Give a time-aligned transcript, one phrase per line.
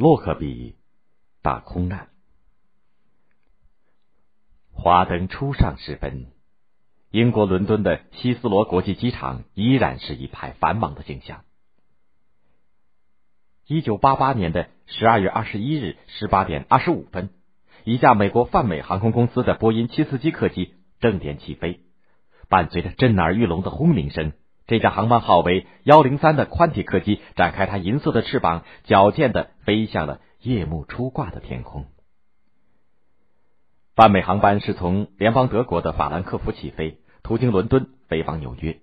[0.00, 0.76] 洛克比
[1.42, 2.08] 大空难。
[4.72, 6.28] 华灯初上时分，
[7.10, 11.44] 英国伦敦的希斯罗国际机场依然是一派繁忙的景象。
[13.66, 17.28] 一九八八年的十二月二十一日十八点二十五分，
[17.84, 21.82] 一架美国泛美航空公司的波音七四七客机正点起飞，
[22.48, 24.32] 伴随着震耳欲聋的轰鸣声。
[24.70, 31.86] 这架航班号为幺零三的宽体客机展开它银色的翅膀，矫健的飞向了夜幕初挂的天空。
[33.96, 38.78] 泛美航班是从联邦德国的法兰克福起飞，途经伦敦飞往纽约。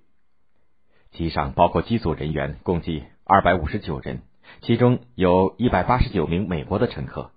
[1.11, 4.23] 机上包括机组人员共计二百五十九人，
[4.59, 7.31] 其中有一百八十九名美国的乘客。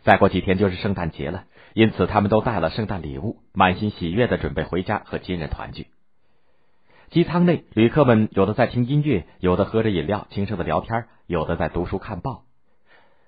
[0.00, 5.88] 再过几天就是圣诞节了，因此他们都带了圣诞礼物，满心喜悦的准备回家和亲人团聚。
[7.10, 12.44] 机舱内，旅客们有的在听音乐，有的喝着饮料，轻声的聊天，有的在读书看报。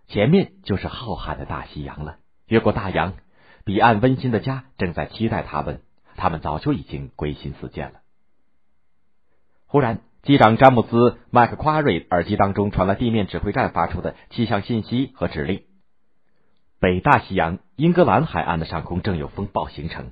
[0.06, 2.16] 前面就是浩瀚的大西洋了。
[2.46, 3.14] 越过大洋，
[3.64, 5.80] 彼岸温馨的家正在期待他们。
[6.16, 8.00] 他们早就已经归心似箭了。
[9.66, 10.96] 忽然，机长詹姆斯·
[11.30, 15.62] 麦克夸瑞耳机当中传来地面指挥站发出的气象信息和指令：
[16.78, 20.10] 北大西洋英格兰海岸的上空正有风暴形成，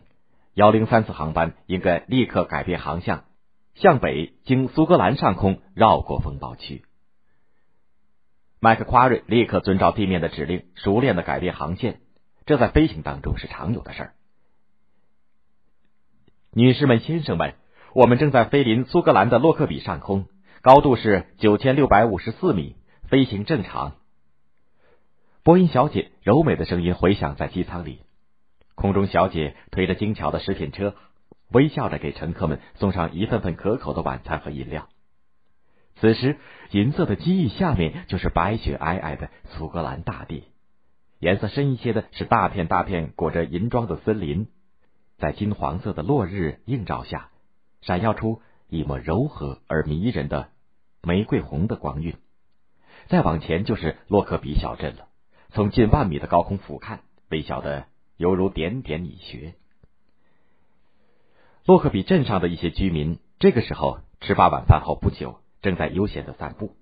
[0.54, 3.24] 幺零三次航班应该立刻改变航向。
[3.80, 6.84] 向北经苏格兰上空绕过风暴区，
[8.60, 12.00] 麦克夸瑞立刻遵照地面的指令，熟练的改变航线。
[12.44, 14.14] 这在飞行当中是常有的事儿。
[16.52, 17.54] 女士们、先生们，
[17.94, 20.26] 我们正在飞临苏格兰的洛克比上空，
[20.60, 22.74] 高度是九千六百五十四米，
[23.08, 23.94] 飞行正常。
[25.44, 28.00] 波音小姐柔美的声音回响在机舱里，
[28.74, 30.96] 空中小姐推着精巧的食品车。
[31.50, 34.88] 微笑着给乘客们送上一份份可口的晚餐和饮料。
[35.96, 36.36] 此时，
[36.70, 40.44] 银色的机翼下面就是白雪皑皑的苏格兰大地，
[41.18, 44.46] 颜色深一些的是大片大片裹着银装的森林，
[45.16, 47.30] 在金黄色的落日映照下，
[47.80, 50.50] 闪耀出一抹柔和而迷人的
[51.02, 52.14] 玫瑰红的光晕。
[53.08, 55.08] 再往前就是洛克比小镇了，
[55.50, 56.98] 从近万米的高空俯瞰，
[57.30, 59.54] 微小的犹如点点蚁穴。
[61.68, 66.74] 洛克比镇上的一些居民，这个时候吃罢晚饭后不久，正在悠闲的散步。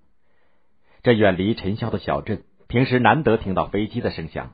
[1.03, 4.53] 这远离尘嚣的小镇，平时难得听到飞机的声响。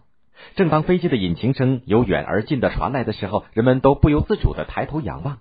[0.57, 5.41] 正当飞机的引擎声由远而近的传来的时候，人们都不由自主的抬头仰望。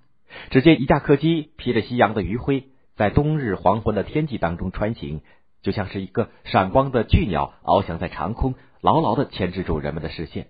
[0.50, 2.66] 只见一架客机披着夕阳的余晖，
[2.98, 5.22] 在冬日黄昏的天际当中穿行，
[5.62, 10.48] 就像是一个闪光的巨鸟翱翔在长空，牢牢的牵制住人们的视线。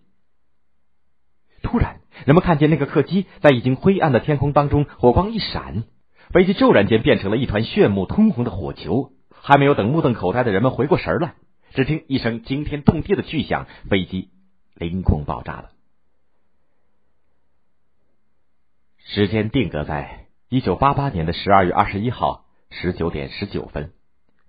[1.61, 5.83] 突然，人们看见那个客机在已经灰暗的天空当中，火光一闪，
[6.31, 9.11] 飞机骤然间变成了一团炫目通红的火球。
[9.43, 11.33] 还没有等目瞪口呆的人们回过神来，
[11.73, 14.29] 只听一声惊天动地的巨响，飞机
[14.75, 15.69] 凌空爆炸了。
[19.03, 23.93] 时间定格在一九八八年的十二月二十一号十九点十九分，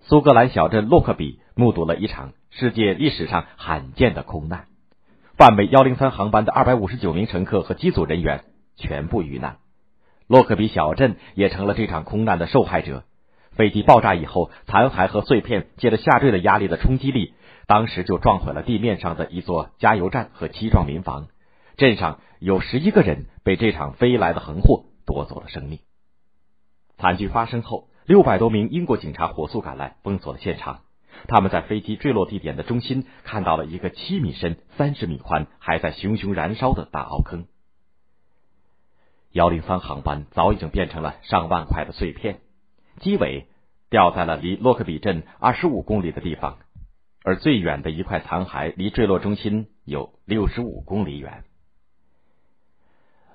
[0.00, 4.67] 苏格兰小镇洛克比目睹了一场世界历史上罕见的空难。
[5.37, 8.44] 泛美幺零三航班的二百五十九名乘客和机组人员
[8.76, 9.56] 全部遇难，
[10.26, 13.04] 洛克比小镇也成了这场空难的受害者。
[13.53, 17.32] 飞机爆炸以后，残骸和碎片借着下坠的压力的冲击力，
[17.66, 21.28] 当时就撞毁了地面上的一座加油站和七幢民房。
[21.76, 25.78] 镇上有十一个人被这场飞来的横祸夺走了生命。
[26.99, 30.81] 惨剧发生后，六百多名英国警察火速赶来，封锁了现场。
[31.28, 37.47] 他们在飞机坠落地点的中心看到了一个七米深、三十米宽、还在熊熊燃烧的大凹坑。
[39.31, 42.41] 幺零三航班早已经变成了上万块的碎片，
[43.00, 43.47] 机尾
[43.89, 46.59] 掉在了离洛克比镇二十五公里的地方，
[47.23, 51.44] 而最远的一块残骸离坠落中心有六十五公里远。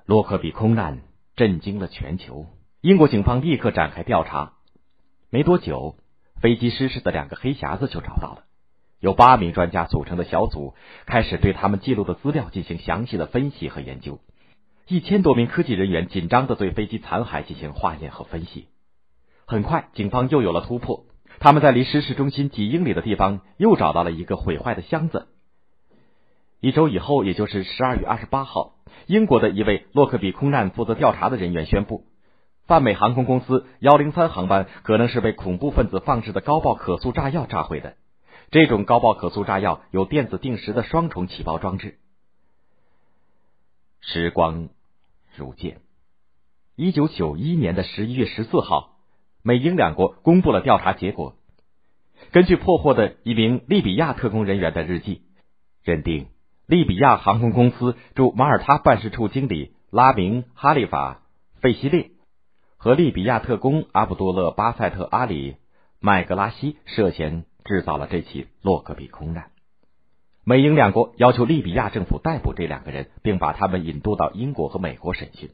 [0.06, 1.00] 洛克比空难
[1.34, 2.46] 震惊了全球，
[2.80, 4.52] 英国警方立刻展开调查，
[5.30, 5.96] 没多久。
[6.40, 8.44] 飞机失事的两个黑匣子就找到了，
[9.00, 10.74] 由八名专家组成的小组
[11.06, 14.20] 开始对他们记录的资料进行详细的分析和研究。
[14.86, 18.68] 一千多名科技人员紧张的对飞机残骸进行化验和分析。
[19.46, 21.04] 很快，警方又有了突破，
[21.40, 25.26] 他们在离失事中心几英里的地方又找到了一个毁坏的箱子。
[26.60, 28.74] 一周以后，也就是十二月二十八号，
[29.06, 32.04] 英国的一位洛克比空难负责调查的人员宣布。
[32.68, 37.96] 泛美航空公司幺零三航班可能是被恐怖分子放置的高爆可塑炸药炸毁的。
[38.50, 41.96] 这种高爆可塑炸药有电子定时的双重起爆装置。
[44.00, 44.68] 时光
[45.34, 45.80] 如箭，
[46.76, 48.98] 一九九一年的十一月十四号，
[49.42, 51.36] 美英两国公布了调查结果。
[52.32, 55.22] 根据破获的一名利比亚特工人员的日记，
[55.82, 56.28] 认定
[56.66, 61.22] 利比亚航空公司驻马耳他办事处经理拉明哈利法
[61.62, 62.10] 费西列
[62.78, 65.56] 和利比亚特工阿卜杜勒巴塞特阿里
[65.98, 69.50] 麦格拉西涉嫌制造了这起洛克比空难。
[70.44, 75.50] 美英两国要求利比亚政府逮捕这两个人，并把他们引渡到英国和美国审讯。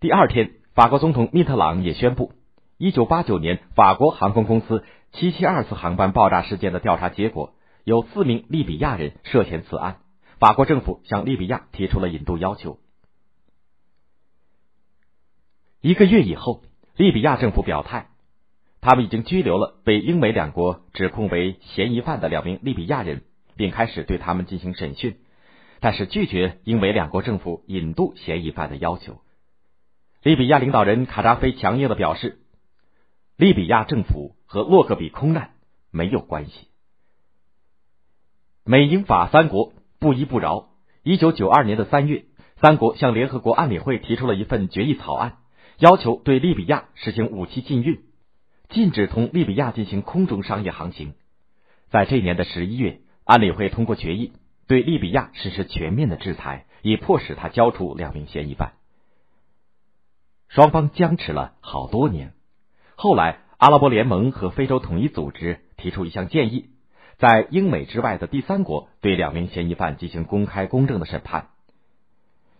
[0.00, 2.32] 第二天，法国总统密特朗也宣布。
[2.78, 4.82] 一九八九年，法国航空公司
[5.12, 7.52] 七七二次航班爆炸事件的调查结果，
[7.84, 9.98] 有四名利比亚人涉嫌此案。
[10.38, 12.78] 法国政府向利比亚提出了引渡要求。
[15.86, 16.64] 一个月以后，
[16.96, 18.08] 利比亚政府表态，
[18.80, 23.22] 他们已经拘留了被英美两国指控为嫌疑犯的两名利比亚人，
[23.54, 25.18] 并开始对他们进行审讯，
[25.78, 29.20] 但是拒绝英美两国政府引渡嫌疑犯的要求。
[30.24, 32.40] 利比亚领导人卡扎菲强硬的表示。
[33.36, 35.52] 利比亚政府和洛克比空难
[35.92, 36.66] 没有关系。
[38.64, 40.70] 美英法三国不依不饶。
[41.04, 42.24] 一九九二年的三月，
[42.60, 45.36] 三国向联合国安理会提出了一份决议草案，
[45.78, 48.00] 要求对利比亚实行武器禁运，
[48.70, 51.14] 禁止同利比亚进行空中商业航行。
[51.90, 54.32] 在这年的十一月，安理会通过决议，
[54.66, 58.72] 对利比亚实施全面的制裁，以迫使他交出两名嫌疑犯。
[60.48, 62.32] 双方僵持了好多年。
[62.94, 66.70] 后来，阿拉伯联盟和非洲统一组织提出一项建议，
[67.18, 71.48] 在英美之外的第三国对两名嫌疑犯进行公开公正的审判。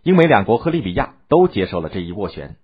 [0.02, 2.56] 英美两国和利比亚都接受了这一斡旋。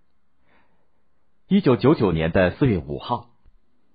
[1.52, 3.26] 一九九九年的四月五号，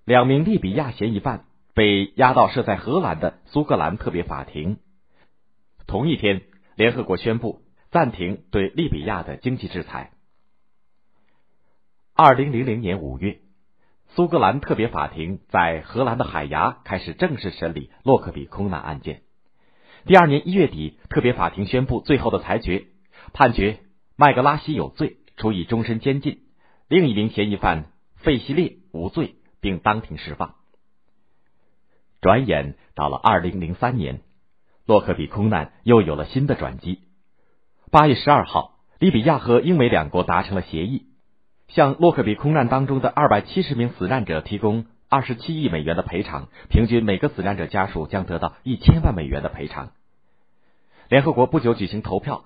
[0.06, 4.77] 两名利比亚嫌疑犯被押到设在荷兰的苏格兰特别法庭。
[5.88, 6.44] 同一天，
[6.75, 10.12] 联合国宣布暂停对利比亚的经济制裁。
[12.13, 13.39] 二零零零年五月。
[14.10, 19.24] 苏格兰特别法庭在荷兰的海牙开始正式审理洛克比空难案件。
[20.06, 22.86] 第二年一月底，特别法庭宣布最后的裁决，
[23.33, 23.80] 判决
[24.15, 26.36] 麦格拉西有罪，处以终身监禁；
[26.89, 30.56] 另一名嫌疑犯费希列无罪，并当庭释放。
[32.22, 34.22] 转眼到了二零零三年，
[34.86, 37.01] 洛克比空难又有了新的转机。
[37.92, 41.07] 八月十二号，利比亚和英美两国达成了协议。
[41.68, 49.92] 向洛克比空难当中的二百七十名死难者提供二十七亿美元的赔偿，平均每个死难者家属将得到一千万美元的赔偿。
[51.10, 52.45] 联合国不久举行投票，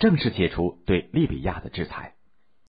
[0.00, 2.14] 正式解除对利比亚的制裁。